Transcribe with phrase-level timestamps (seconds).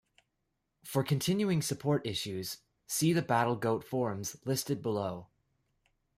[0.83, 2.57] For continuing support issues
[2.87, 5.27] see the BattleGoat Forums listed below.